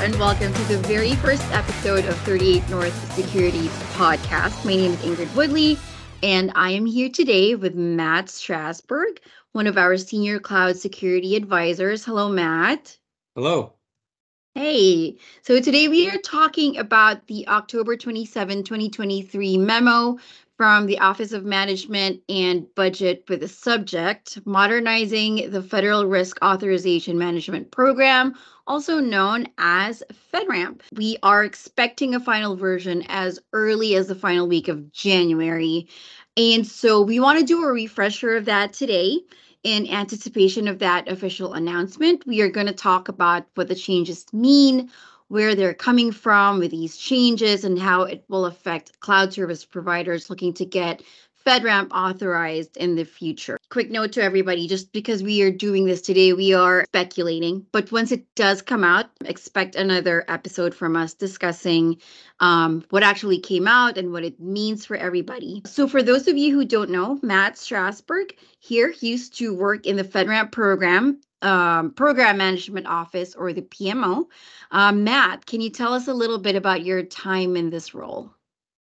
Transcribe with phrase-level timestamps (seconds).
[0.00, 4.64] And welcome to the very first episode of 38 North Security's podcast.
[4.64, 5.78] My name is Ingrid Woodley,
[6.22, 9.20] and I am here today with Matt Strasburg,
[9.52, 12.02] one of our senior cloud security advisors.
[12.02, 12.96] Hello, Matt.
[13.34, 13.74] Hello.
[14.54, 20.16] Hey, so today we are talking about the October 27, 2023 memo
[20.60, 27.16] from the Office of Management and Budget for the subject Modernizing the Federal Risk Authorization
[27.16, 28.34] Management Program,
[28.66, 30.02] also known as
[30.34, 30.82] FedRAMP.
[30.92, 35.88] We are expecting a final version as early as the final week of January.
[36.36, 39.20] And so we want to do a refresher of that today
[39.62, 44.24] in anticipation of that official announcement, we are going to talk about what the changes
[44.32, 44.90] mean,
[45.30, 50.28] where they're coming from with these changes, and how it will affect cloud service providers
[50.28, 51.04] looking to get
[51.46, 53.56] FedRAMP authorized in the future.
[53.70, 57.66] Quick note to everybody just because we are doing this today, we are speculating.
[57.72, 62.00] But once it does come out, expect another episode from us discussing
[62.40, 65.62] um, what actually came out and what it means for everybody.
[65.66, 69.96] So, for those of you who don't know, Matt Strasburg here used to work in
[69.96, 71.20] the FedRAMP program.
[71.42, 74.26] Um, program management office or the PMO.
[74.72, 78.34] Um, Matt, can you tell us a little bit about your time in this role?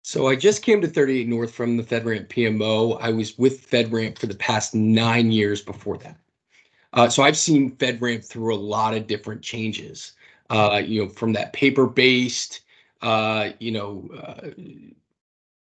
[0.03, 2.97] So I just came to 38 North from the FedRAMP PMO.
[3.01, 6.17] I was with FedRAMP for the past nine years before that.
[6.91, 10.11] Uh, so I've seen FedRAMP through a lot of different changes.
[10.49, 12.59] Uh, you know, from that paper-based,
[13.01, 14.49] uh, you know, uh,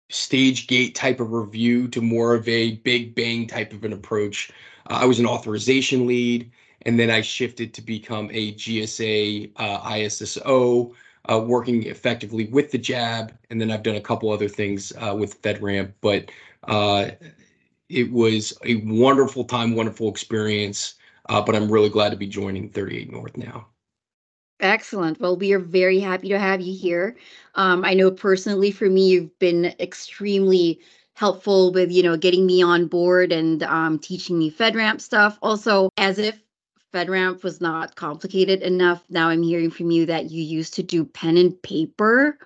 [0.09, 4.51] stage gate type of review to more of a big bang type of an approach.
[4.89, 6.51] Uh, I was an authorization lead,
[6.87, 10.95] and then I shifted to become a GSA uh, ISSO
[11.31, 15.15] uh, working effectively with the JAB, and then I've done a couple other things uh,
[15.19, 15.93] with FedRAMP.
[16.01, 16.31] But
[16.65, 17.11] uh,
[17.89, 20.95] it was a wonderful time, wonderful experience.
[21.29, 23.69] Uh, but I'm really glad to be joining 38 North now.
[24.61, 25.21] Excellent.
[25.21, 27.17] Well, we are very happy to have you here.
[27.55, 30.81] Um, I know personally for me, you've been extremely
[31.15, 35.39] helpful with you know getting me on board and um, teaching me FedRAMP stuff.
[35.43, 36.41] Also, as if
[36.93, 39.03] FedRAMP was not complicated enough.
[39.09, 42.39] Now I'm hearing from you that you used to do pen and paper.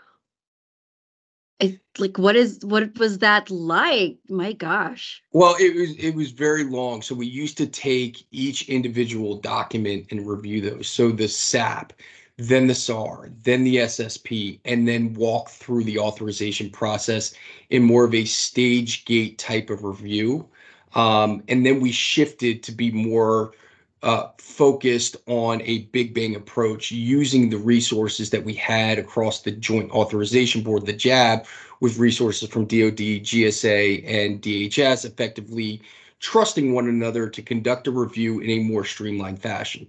[1.60, 4.18] I, like what is what was that like?
[4.28, 5.22] My gosh.
[5.32, 7.02] Well, it was it was very long.
[7.02, 10.86] So we used to take each individual document and review those.
[10.86, 11.94] So the SAP,
[12.36, 17.34] then the SAR, then the SSP, and then walk through the authorization process
[17.70, 20.46] in more of a stage gate type of review.
[20.94, 23.52] Um, and then we shifted to be more
[24.02, 29.50] uh, focused on a big bang approach using the resources that we had across the
[29.50, 31.46] Joint Authorization Board, the JAB,
[31.80, 35.82] with resources from DoD, GSA, and DHS, effectively
[36.20, 39.86] trusting one another to conduct a review in a more streamlined fashion.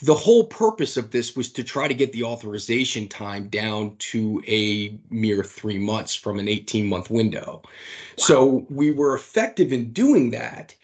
[0.00, 4.42] The whole purpose of this was to try to get the authorization time down to
[4.46, 7.62] a mere three months from an 18 month window.
[8.16, 10.74] So we were effective in doing that.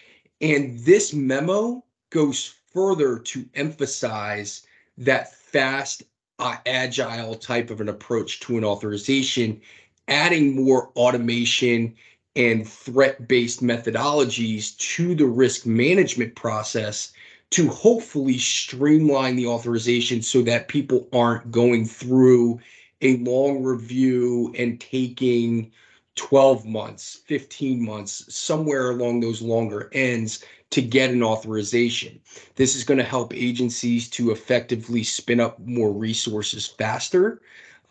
[0.40, 4.64] And this memo goes further to emphasize
[4.96, 6.04] that fast,
[6.38, 9.60] uh, agile type of an approach to an authorization,
[10.06, 11.92] adding more automation
[12.36, 17.12] and threat based methodologies to the risk management process
[17.50, 22.60] to hopefully streamline the authorization so that people aren't going through
[23.02, 25.70] a long review and taking
[26.14, 32.20] 12 months, 15 months, somewhere along those longer ends to get an authorization.
[32.56, 37.40] This is going to help agencies to effectively spin up more resources faster.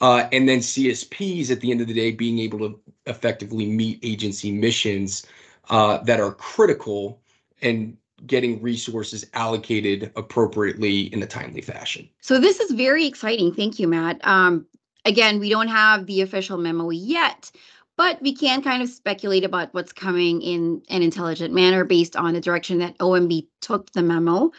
[0.01, 3.99] Uh, and then CSPs at the end of the day being able to effectively meet
[4.03, 5.25] agency missions
[5.69, 7.21] uh, that are critical
[7.61, 7.95] and
[8.27, 12.09] getting resources allocated appropriately in a timely fashion.
[12.19, 13.53] So this is very exciting.
[13.53, 14.19] Thank you, Matt.
[14.27, 14.65] Um,
[15.05, 17.49] again, we don't have the official memo yet,
[18.03, 22.33] but we can kind of speculate about what's coming in an intelligent manner based on
[22.33, 24.51] the direction that OMB took the memo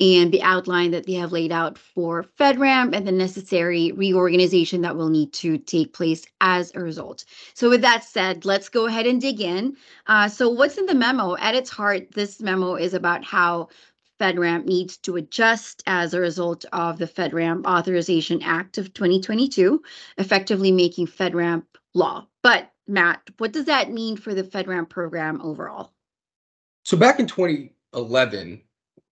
[0.00, 4.96] and the outline that they have laid out for FedRAMP and the necessary reorganization that
[4.96, 7.24] will need to take place as a result.
[7.54, 9.78] So, with that said, let's go ahead and dig in.
[10.06, 11.38] Uh, so, what's in the memo?
[11.38, 13.70] At its heart, this memo is about how
[14.20, 19.82] FedRAMP needs to adjust as a result of the FedRAMP Authorization Act of 2022,
[20.18, 21.62] effectively making FedRAMP
[21.94, 22.26] law.
[22.42, 25.92] But Matt, what does that mean for the FedRAMP program overall?
[26.84, 28.60] So back in 2011,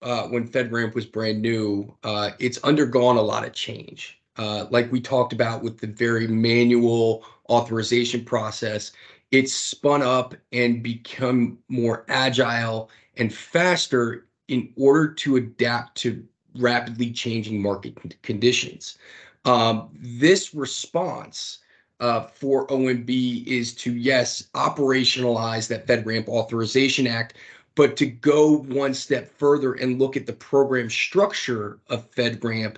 [0.02, 4.20] uh, when FedRAMP was brand new, uh, it's undergone a lot of change.
[4.36, 8.92] Uh, like we talked about with the very manual authorization process,
[9.30, 16.24] it's spun up and become more agile and faster in order to adapt to
[16.56, 18.98] rapidly changing market conditions.
[19.44, 21.58] Um, this response
[22.00, 27.34] uh, for OMB is to, yes, operationalize that FedRAMP Authorization Act,
[27.74, 32.76] but to go one step further and look at the program structure of FedRAMP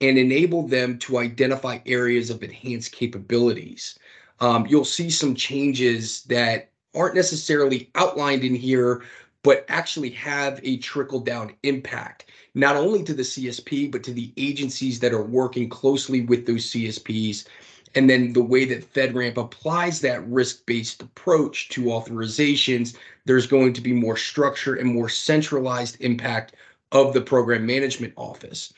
[0.00, 3.98] and enable them to identify areas of enhanced capabilities.
[4.40, 9.04] Um, you'll see some changes that aren't necessarily outlined in here,
[9.42, 14.32] but actually have a trickle down impact, not only to the CSP, but to the
[14.36, 17.46] agencies that are working closely with those CSPs.
[17.94, 23.72] And then the way that FedRAMP applies that risk based approach to authorizations, there's going
[23.74, 26.56] to be more structure and more centralized impact
[26.90, 28.72] of the program management office.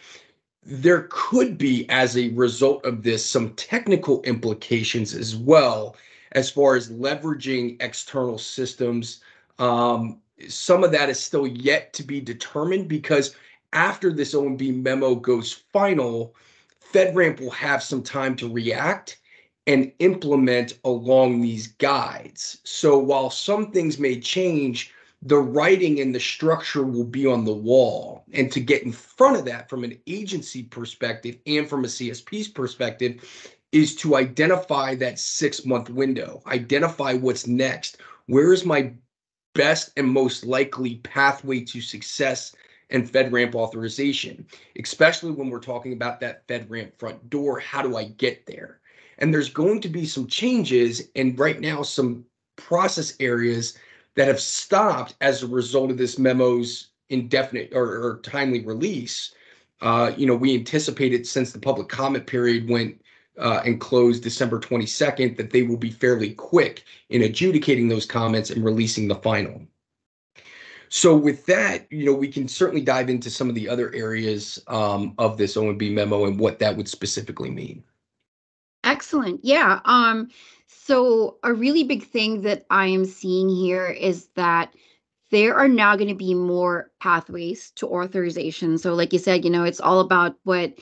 [0.64, 5.96] There could be, as a result of this, some technical implications as well,
[6.32, 9.20] as far as leveraging external systems
[9.58, 13.34] um, some of that is still yet to be determined because
[13.72, 16.34] after this OMB memo goes final,
[16.94, 19.18] FedRAMP will have some time to react
[19.66, 22.60] and implement along these guides.
[22.62, 27.52] So while some things may change, the writing and the structure will be on the
[27.52, 28.24] wall.
[28.32, 32.48] And to get in front of that from an agency perspective and from a CSP's
[32.48, 33.24] perspective
[33.72, 37.96] is to identify that six month window, identify what's next.
[38.26, 38.92] Where is my
[39.54, 42.54] best and most likely pathway to success
[42.90, 44.46] and FedRAMP authorization,
[44.80, 47.58] especially when we're talking about that FedRAMP front door.
[47.58, 48.80] How do I get there?
[49.18, 52.24] And there's going to be some changes, and right now, some
[52.56, 53.78] process areas
[54.16, 59.34] that have stopped as a result of this memo's indefinite or, or timely release.
[59.80, 63.00] Uh, you know, we anticipated since the public comment period went
[63.38, 68.50] uh, and closed December 22nd, that they will be fairly quick in adjudicating those comments
[68.50, 69.60] and releasing the final.
[70.94, 74.62] So with that, you know, we can certainly dive into some of the other areas
[74.68, 77.82] um, of this OMB memo and what that would specifically mean.
[78.84, 79.40] Excellent.
[79.44, 79.80] Yeah.
[79.86, 80.28] Um,
[80.68, 84.72] so a really big thing that I am seeing here is that
[85.32, 88.78] there are now going to be more pathways to authorization.
[88.78, 90.78] So like you said, you know, it's all about what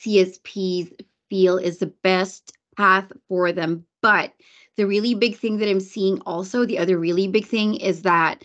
[0.00, 0.92] CSPs
[1.28, 3.84] feel is the best path for them.
[4.00, 4.32] But
[4.76, 8.44] the really big thing that I'm seeing also, the other really big thing is that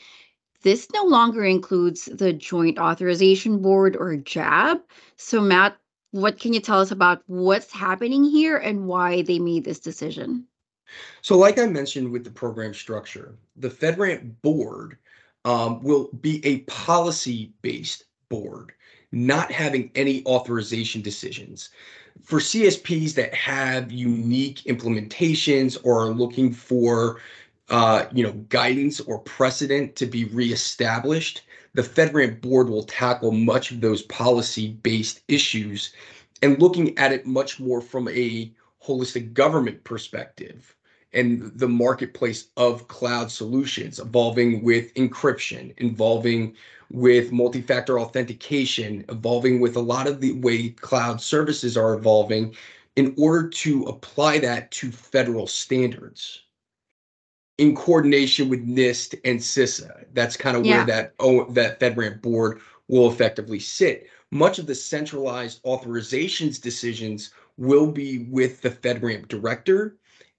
[0.62, 4.82] this no longer includes the Joint Authorization Board or JAB.
[5.16, 5.78] So, Matt,
[6.12, 10.46] what can you tell us about what's happening here and why they made this decision?
[11.22, 14.98] So, like I mentioned with the program structure, the FedRAMP board
[15.46, 18.74] um, will be a policy based board,
[19.12, 21.70] not having any authorization decisions
[22.24, 27.20] for CSPs that have unique implementations or are looking for
[27.70, 31.44] uh, you know guidance or precedent to be reestablished,
[31.74, 35.94] the FedRAMP board will tackle much of those policy-based issues
[36.42, 38.52] and looking at it much more from a
[38.86, 40.76] holistic government perspective
[41.14, 46.56] and the marketplace of cloud solutions evolving with encryption, involving
[46.90, 52.56] with multi-factor authentication, evolving with a lot of the way cloud services are evolving
[52.96, 56.44] in order to apply that to federal standards
[57.62, 60.06] in coordination with NIST and CISA.
[60.14, 60.78] That's kind of yeah.
[60.78, 64.08] where that oh, that FedRAMP board will effectively sit.
[64.32, 69.96] Much of the centralized authorizations decisions will be with the FedRAMP director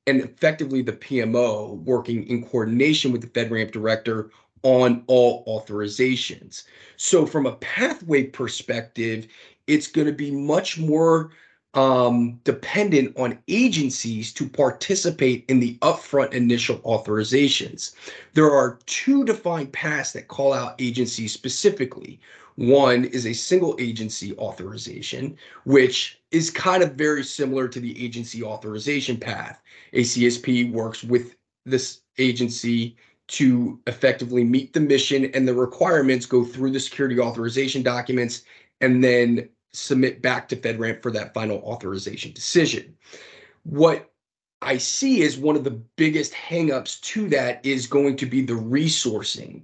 [0.09, 4.31] and effectively the PMO working in coordination with the FedRAMP director
[4.64, 6.64] on all authorizations.
[6.97, 9.29] So, from a pathway perspective,
[9.69, 11.31] it's going to be much more
[11.75, 17.95] um, dependent on agencies to participate in the upfront initial authorizations.
[18.35, 22.21] There are two defined paths that call out agencies specifically.
[22.57, 28.43] One is a single agency authorization, which is kind of very similar to the agency
[28.43, 29.62] authorization path.
[29.95, 32.97] A CSP works with this agency
[33.29, 38.43] to effectively meet the mission and the requirements, go through the security authorization documents,
[38.83, 42.97] and then submit back to FedRAMP for that final authorization decision.
[43.64, 44.11] What
[44.61, 48.52] I see as one of the biggest hangups to that is going to be the
[48.52, 49.62] resourcing.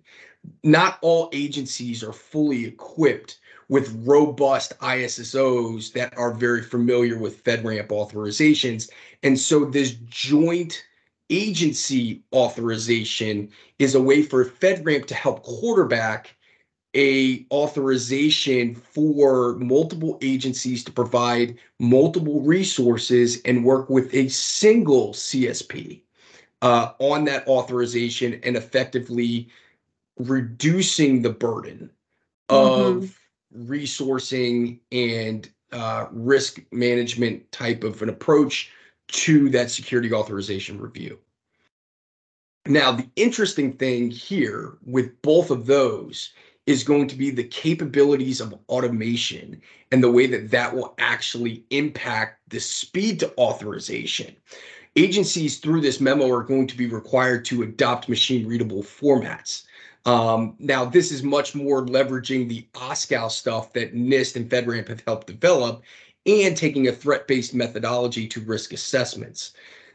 [0.65, 3.39] Not all agencies are fully equipped
[3.69, 8.91] with robust ISSOs that are very familiar with FedRAMP authorizations.
[9.23, 10.83] And so this joint
[11.31, 16.35] agency authorization is a way for FedRAMP to help quarterback
[16.95, 26.01] a authorization for multiple agencies to provide multiple resources and work with a single CSP
[26.63, 29.49] uh, on that authorization and effectively
[30.19, 31.91] reducing the burden
[32.49, 32.99] mm-hmm.
[32.99, 33.19] of
[33.57, 38.71] resourcing and uh, risk management type of an approach
[39.09, 41.19] to that security authorization review.
[42.67, 46.33] Now, the interesting thing here with both of those
[46.69, 49.59] is going to be the capabilities of automation
[49.91, 54.37] and the way that that will actually impact the speed to authorization.
[54.95, 59.65] Agencies through this memo are going to be required to adopt machine readable formats.
[60.05, 65.03] Um, now, this is much more leveraging the OSCAL stuff that NIST and FedRAMP have
[65.07, 65.83] helped develop
[66.27, 69.53] and taking a threat-based methodology to risk assessments.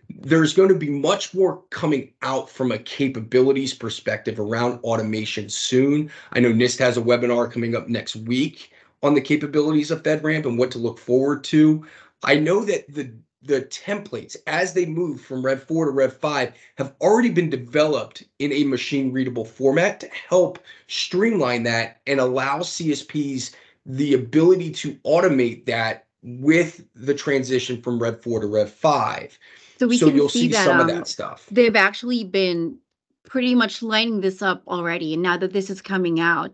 [0.09, 6.09] There's going to be much more coming out from a capabilities perspective around automation soon.
[6.31, 10.45] I know NIST has a webinar coming up next week on the capabilities of FedRAMP
[10.45, 11.85] and what to look forward to.
[12.23, 13.11] I know that the
[13.45, 18.23] the templates as they move from Rev 4 to Rev 5 have already been developed
[18.39, 23.53] in a machine readable format to help streamline that and allow CSPs
[23.85, 29.37] the ability to automate that with the transition from Rev 4 to Rev 5.
[29.79, 31.47] So we so can you'll see see that some of um, that stuff.
[31.51, 32.77] they've actually been
[33.23, 35.13] pretty much lining this up already.
[35.13, 36.53] And now that this is coming out,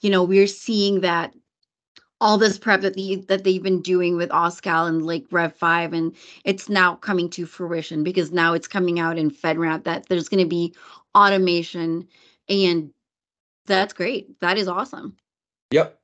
[0.00, 1.32] you know, we're seeing that
[2.20, 5.92] all this prep that the that they've been doing with OSCAL and like Rev 5
[5.92, 10.28] and it's now coming to fruition because now it's coming out in FedRAMP that there's
[10.28, 10.74] going to be
[11.14, 12.08] automation
[12.48, 12.90] and
[13.66, 14.40] that's great.
[14.40, 15.16] That is awesome.
[15.72, 15.98] Yep.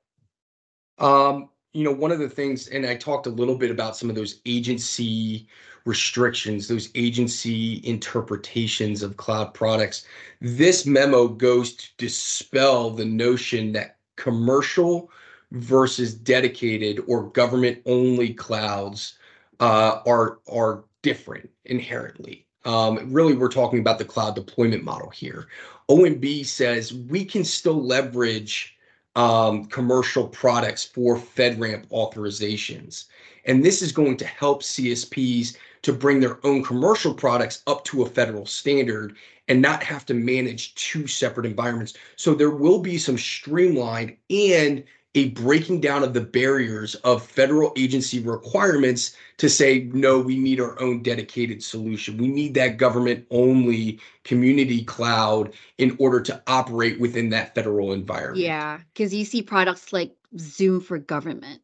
[0.99, 4.11] Um, you know, one of the things, and I talked a little bit about some
[4.11, 5.47] of those agency
[5.85, 10.07] restrictions, those agency interpretations of cloud products.
[10.41, 15.11] This memo goes to dispel the notion that commercial
[15.51, 19.19] versus dedicated or government only clouds
[19.61, 22.47] uh, are are different inherently.
[22.65, 25.49] Um, really, we're talking about the cloud deployment model here.
[25.89, 28.77] OMB says we can still leverage
[29.15, 33.07] um, commercial products for FedRAMP authorizations.
[33.45, 38.03] And this is going to help CSPs to bring their own commercial products up to
[38.03, 39.17] a federal standard
[39.49, 41.95] and not have to manage two separate environments.
[42.17, 44.85] So there will be some streamlined and
[45.15, 50.59] a breaking down of the barriers of federal agency requirements to say, no, we need
[50.59, 52.17] our own dedicated solution.
[52.17, 58.39] We need that government only community cloud in order to operate within that federal environment.
[58.39, 61.61] Yeah, because you see products like Zoom for government,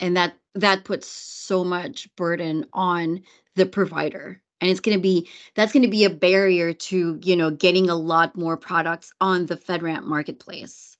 [0.00, 3.22] and that that puts so much burden on
[3.56, 7.36] the provider, and it's going to be that's going to be a barrier to you
[7.36, 10.96] know getting a lot more products on the FedRAMP marketplace.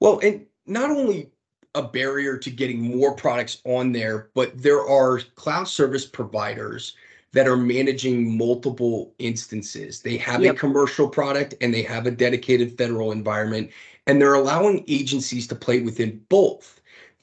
[0.00, 1.30] Well, and not only
[1.74, 6.94] a barrier to getting more products on there, but there are cloud service providers
[7.32, 10.00] that are managing multiple instances.
[10.00, 10.56] They have Yep.
[10.56, 13.70] a commercial product and they have a dedicated federal environment,
[14.06, 16.77] and they're allowing agencies to play within both.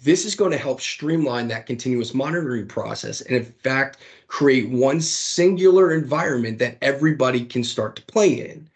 [0.06, 3.98] This is going to help streamline that continuous monitoring process and, in fact,
[4.28, 8.70] create one singular environment that everybody can start to play in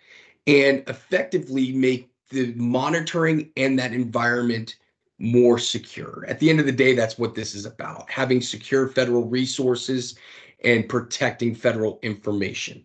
[0.47, 4.77] and effectively make the monitoring and that environment
[5.19, 6.25] more secure.
[6.27, 10.15] At the end of the day, that's what this is about having secure federal resources
[10.63, 12.83] and protecting federal information.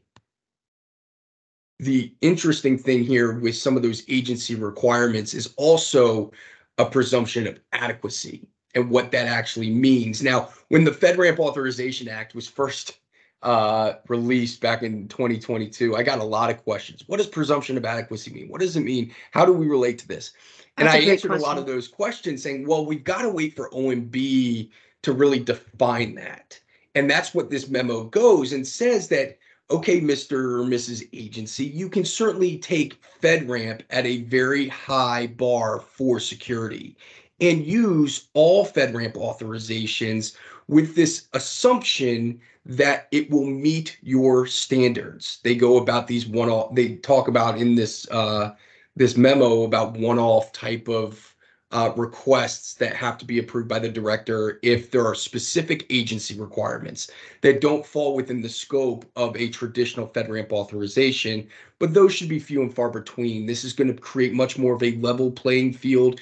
[1.78, 6.30] The interesting thing here with some of those agency requirements is also
[6.78, 10.22] a presumption of adequacy and what that actually means.
[10.22, 12.98] Now, when the FedRAMP Authorization Act was first
[13.42, 17.04] uh, released back in 2022, I got a lot of questions.
[17.06, 18.48] What does presumption of adequacy mean?
[18.48, 19.14] What does it mean?
[19.30, 20.32] How do we relate to this?
[20.76, 23.54] And That's I answered a lot of those questions saying, well, we've got to wait
[23.54, 24.70] for OMB
[25.02, 26.58] to really define that.
[26.96, 29.38] And that's what this memo goes and says that,
[29.70, 30.32] okay, Mr.
[30.32, 31.08] or Mrs.
[31.12, 36.96] Agency, you can certainly take FedRAMP at a very high bar for security
[37.40, 40.36] and use all FedRAMP authorizations
[40.68, 45.40] with this assumption that it will meet your standards.
[45.42, 48.54] They go about these one off, they talk about in this uh,
[48.96, 51.33] this memo about one-off type of
[51.74, 56.38] uh, requests that have to be approved by the director if there are specific agency
[56.38, 61.48] requirements that don't fall within the scope of a traditional FedRAMP authorization,
[61.80, 63.44] but those should be few and far between.
[63.44, 66.20] This is going to create much more of a level playing field,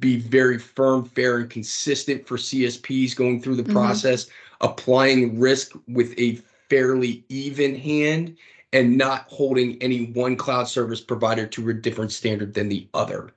[0.00, 3.72] be very firm, fair, and consistent for CSPs going through the Mhm.
[3.72, 4.26] process,
[4.60, 8.36] applying risk with a fairly even hand
[8.72, 13.30] and not holding any one cloud service provider to a different standard than the other.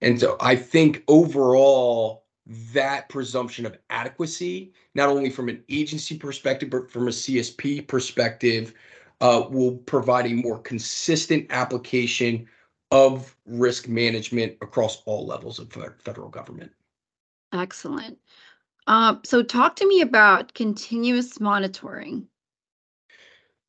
[0.00, 2.24] And so I think overall,
[2.72, 8.72] that presumption of adequacy, not only from an agency perspective, but from a CSP perspective,
[9.20, 12.46] uh, will provide a more consistent application
[12.90, 16.70] of risk management across all levels of federal government.
[17.52, 18.18] Excellent.
[18.86, 22.26] Uh, so, talk to me about continuous monitoring.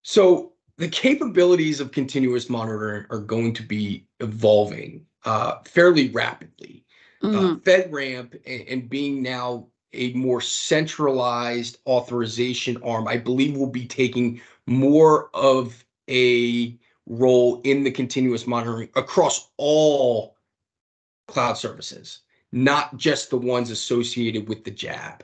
[0.04, 6.84] So, the capabilities of continuous monitoring are going to be evolving uh, fairly rapidly.
[7.22, 7.38] Mm-hmm.
[7.38, 13.86] Uh, FedRAMP and, and being now a more centralized authorization arm, I believe will be
[13.86, 20.36] taking more of a role in the continuous monitoring across all
[21.28, 22.22] cloud services,
[22.52, 25.24] not just the ones associated with the JAB.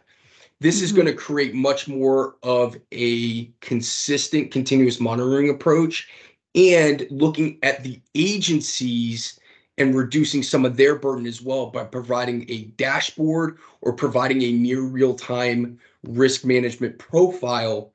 [0.59, 0.85] This mm-hmm.
[0.85, 6.07] is going to create much more of a consistent continuous monitoring approach
[6.53, 9.39] and looking at the agencies
[9.77, 14.51] and reducing some of their burden as well by providing a dashboard or providing a
[14.51, 17.91] near real time risk management profile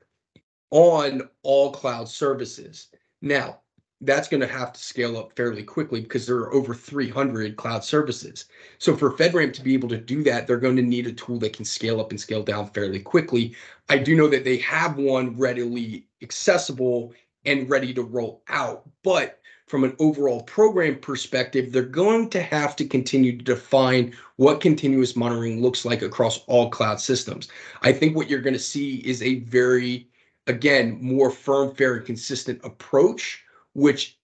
[0.69, 2.87] on all cloud services.
[3.21, 3.59] Now,
[4.01, 7.83] that's going to have to scale up fairly quickly because there are over 300 cloud
[7.83, 8.45] services.
[8.79, 11.37] So for FedRAMP to be able to do that, they're going to need a tool
[11.39, 13.55] that can scale up and scale down fairly quickly.
[13.89, 17.13] I do know that they have one readily accessible
[17.45, 19.40] and ready to roll out, but
[19.71, 25.15] from an overall program perspective, they're going to have to continue to define what continuous
[25.15, 27.47] monitoring looks like across all cloud systems.
[27.81, 30.09] I think what you're going to see is a very,
[30.47, 33.41] again, more firm, fair, and consistent approach,
[33.73, 34.17] which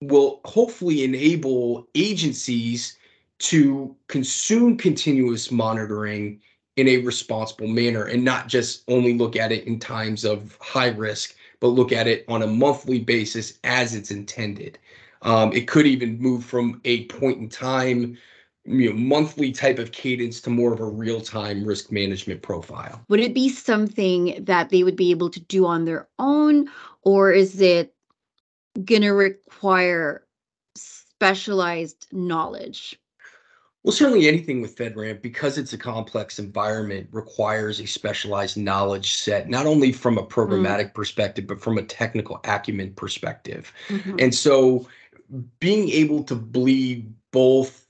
[0.00, 2.98] will hopefully enable agencies
[3.38, 6.40] to consume continuous monitoring
[6.76, 10.88] in a responsible manner and not just only look at it in times of high
[10.88, 14.78] risk but look at it on a monthly basis as it's intended.
[15.22, 18.16] Um, it could even move from a point in time,
[18.64, 23.04] you know, monthly type of cadence to more of a real time risk management profile.
[23.08, 26.68] Would it be something that they would be able to do on their own,
[27.02, 27.94] or is it
[28.84, 30.24] going to require
[30.76, 32.98] specialized knowledge?
[33.88, 39.48] Well, certainly anything with FedRAMP, because it's a complex environment, requires a specialized knowledge set,
[39.48, 40.28] not only from a mm.
[40.28, 40.94] programmatic mm.
[40.94, 43.72] perspective, but from a technical acumen perspective.
[43.88, 44.16] Mm-hmm.
[44.18, 44.86] And so
[45.58, 47.86] being able to bleed both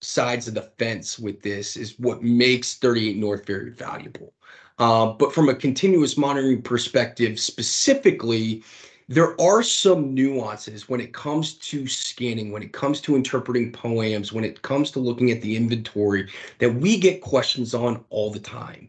[0.00, 4.34] sides of the fence with this is what makes 38 North very valuable.
[4.80, 8.64] Uh, but from a continuous monitoring perspective, specifically,
[9.08, 14.32] there are some nuances when it comes to scanning, when it comes to interpreting POAMs,
[14.32, 18.40] when it comes to looking at the inventory that we get questions on all the
[18.40, 18.88] time.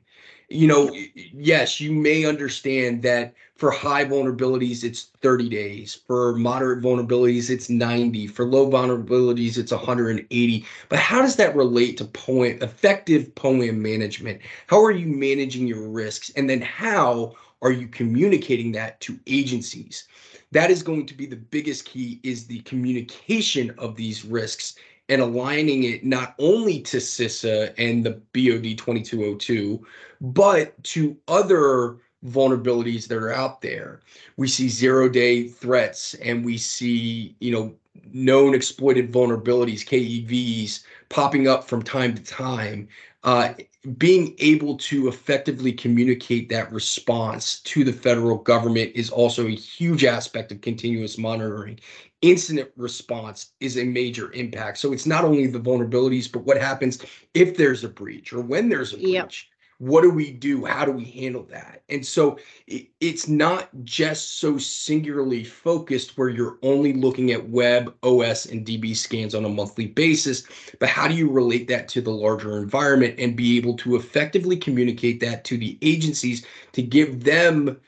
[0.49, 0.95] You know,
[1.33, 5.95] yes, you may understand that for high vulnerabilities, it's 30 days.
[6.07, 8.27] For moderate vulnerabilities, it's 90.
[8.27, 10.65] For low vulnerabilities, it's 180.
[10.87, 14.41] But how does that relate to POAM, effective POAM management?
[14.67, 16.31] How are you managing your risks?
[16.37, 20.07] And then how are you communicating that to agencies?
[20.51, 24.75] That is going to be the biggest key is the communication of these risks
[25.09, 29.85] and aligning it not only to CISA and the BOD 2202,
[30.21, 34.01] but to other vulnerabilities that are out there.
[34.37, 37.73] We see zero day threats and we see, you know,
[38.11, 42.87] known exploited vulnerabilities, KEVs, popping up from time to time.
[43.23, 43.53] Uh,
[43.97, 50.03] being able to effectively communicate that response to the federal government is also a huge
[50.03, 51.79] aspect of continuous monitoring.
[52.21, 54.79] Incident response is a major impact.
[54.79, 56.99] So it's not only the vulnerabilities, but what happens
[57.33, 59.07] if there's a breach or when there's a breach.
[59.07, 59.31] Yep
[59.79, 60.65] what do we do?
[60.65, 61.83] How do we handle that?
[61.87, 67.93] And so it, it's not just so singularly focused where you're only looking at web
[68.03, 70.43] os and db scans on a monthly basis
[70.79, 74.57] but how do you relate that to the larger environment and be able to effectively
[74.57, 77.79] communicate that to the agencies to give them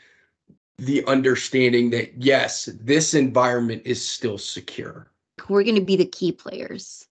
[0.79, 5.11] the understanding that yes this environment is still secure?
[5.47, 7.07] We're going to be the key players.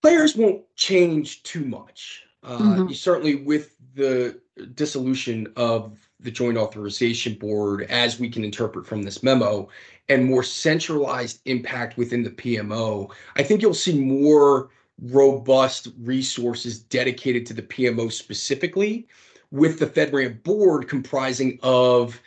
[0.00, 2.24] Players won't change too much.
[2.44, 2.92] Uh, mm-hmm.
[2.92, 4.40] certainly with the
[4.74, 9.68] dissolution of the Joint Authorization Board, as we can interpret from this memo,
[10.08, 17.46] and more centralized impact within the PMO, I think you'll see more robust resources dedicated
[17.46, 19.08] to the PMO specifically,
[19.50, 22.20] with the FedRAMP board comprising of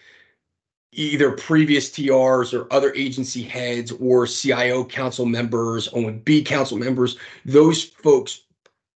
[0.91, 7.83] either previous TRs or other agency heads or CIO council members, OMB council members, those
[7.83, 8.44] folks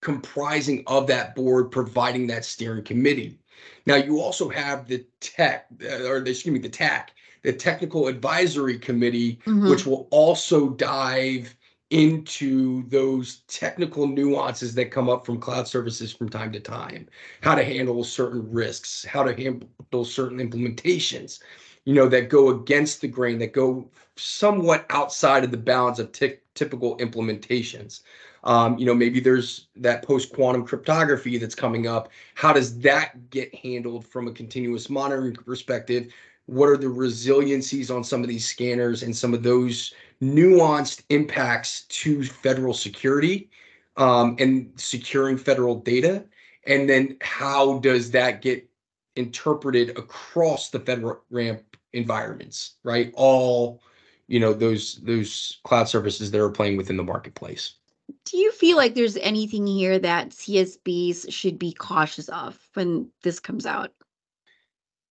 [0.06, 3.40] comprising of that board providing that steering committee.
[3.88, 8.08] Now you also have the tech uh, or the, excuse me the TAC, the technical
[8.08, 9.68] advisory committee, mm-hmm.
[9.68, 11.56] which will also dive
[11.90, 17.08] into those technical nuances that come up from cloud services from time to time
[17.42, 21.40] how to handle certain risks how to handle certain implementations
[21.86, 26.12] you know that go against the grain that go somewhat outside of the bounds of
[26.12, 28.02] t- typical implementations.
[28.46, 32.10] Um, you know, maybe there's that post quantum cryptography that's coming up.
[32.36, 36.14] How does that get handled from a continuous monitoring perspective?
[36.46, 41.82] What are the resiliencies on some of these scanners and some of those nuanced impacts
[41.90, 43.50] to federal security
[43.98, 46.24] um, and securing federal data?
[46.68, 48.68] And then how does that get
[49.16, 53.12] interpreted across the federal ramp environments, right?
[53.16, 53.82] All,
[54.28, 57.76] you know, those those cloud services that are playing within the marketplace.
[58.26, 63.40] Do you feel like there's anything here that CSPs should be cautious of when this
[63.40, 63.92] comes out?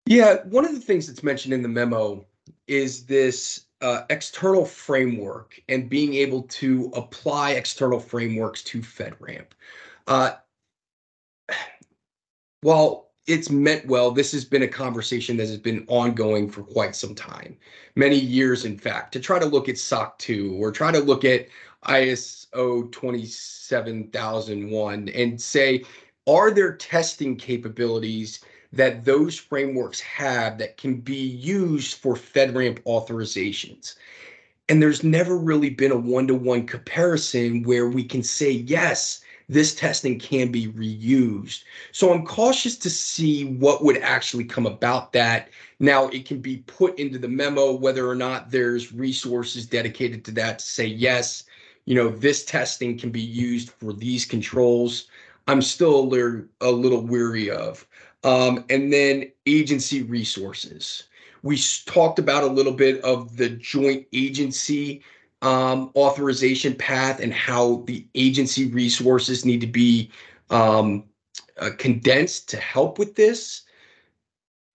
[0.06, 2.26] Yeah, one of the things that's mentioned in the memo
[2.68, 9.48] is this uh, external framework and being able to apply external frameworks to FedRAMP.
[10.08, 10.32] Uh,
[12.62, 16.96] while it's meant well, this has been a conversation that has been ongoing for quite
[16.96, 17.58] some time,
[17.96, 21.24] many years, in fact, to try to look at SOC 2 or try to look
[21.24, 21.48] at
[21.88, 25.84] ISO 27001 and say,
[26.28, 28.42] are there testing capabilities
[28.74, 33.96] that those frameworks have that can be used for FedRAMP authorizations?
[34.70, 39.22] And there's never really been a one to one comparison where we can say, yes,
[39.50, 41.64] this testing can be reused.
[41.92, 45.50] So I'm cautious to see what would actually come about that.
[45.80, 50.32] Now, it can be put into the memo whether or not there's resources dedicated to
[50.32, 51.44] that to say, yes,
[51.86, 55.08] you know, this testing can be used for these controls.
[55.48, 57.86] I'm still a little, a little weary of.
[58.24, 61.04] Um, and then agency resources.
[61.44, 65.02] We talked about a little bit of the joint agency
[65.42, 70.12] um, authorization path and how the agency resources need to be
[70.52, 71.06] um,
[71.58, 73.64] uh, condensed to help with this.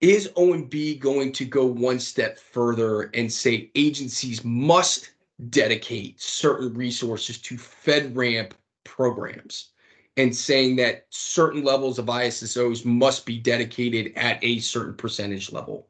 [0.01, 5.11] Is OMB going to go one step further and say agencies must
[5.49, 8.51] dedicate certain resources to FedRAMP
[8.83, 9.69] programs
[10.17, 15.87] and saying that certain levels of ISSOs must be dedicated at a certain percentage level?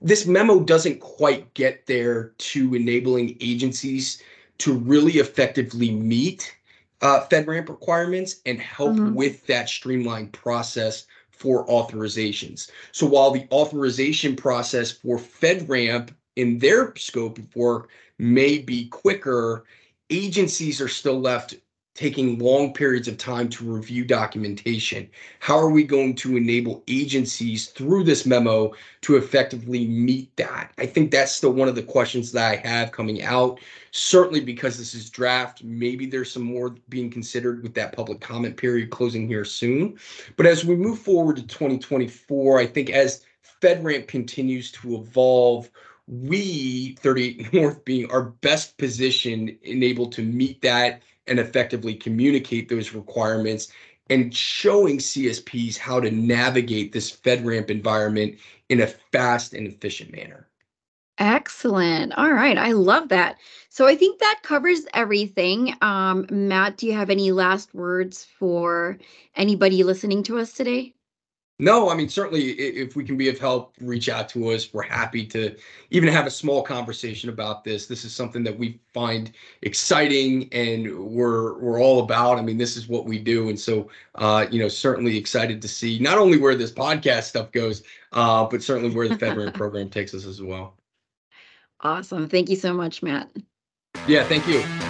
[0.00, 4.22] this memo doesn't quite get there to enabling agencies
[4.58, 6.54] to really effectively meet
[7.02, 9.14] uh, FedRAMP requirements and help mm-hmm.
[9.14, 12.70] with that streamlined process for authorizations.
[12.92, 17.88] So while the authorization process for FedRAMP in their scope of work
[18.18, 19.64] may be quicker,
[20.10, 21.54] agencies are still left
[21.94, 25.06] taking long periods of time to review documentation?
[25.40, 30.72] How are we going to enable agencies through this memo to effectively meet that?
[30.78, 33.60] I think that's still one of the questions that I have coming out.
[33.90, 38.56] Certainly because this is draft, maybe there's some more being considered with that public comment
[38.56, 39.98] period closing here soon.
[40.36, 43.26] But as we move forward to 2024, I think as
[43.60, 45.68] FedRAMP continues to evolve,
[46.10, 52.68] we 38 North being our best positioned and able to meet that and effectively communicate
[52.68, 53.72] those requirements
[54.08, 60.48] and showing CSPs how to navigate this FedRAMP environment in a fast and efficient manner.
[61.18, 62.12] Excellent.
[62.14, 62.58] All right.
[62.58, 63.36] I love that.
[63.68, 65.74] So I think that covers everything.
[65.80, 68.98] Um, Matt, do you have any last words for
[69.36, 70.94] anybody listening to us today?
[71.60, 74.72] No, I mean, certainly if we can be of help, reach out to us.
[74.72, 75.54] We're happy to
[75.90, 77.86] even have a small conversation about this.
[77.86, 82.38] This is something that we find exciting and we're we're all about.
[82.38, 83.50] I mean, this is what we do.
[83.50, 87.52] And so uh, you know, certainly excited to see not only where this podcast stuff
[87.52, 90.78] goes, uh, but certainly where the FedRAMP program takes us as well.
[91.82, 92.28] Awesome.
[92.28, 93.30] Thank you so much, Matt.
[94.08, 94.89] Yeah, thank you.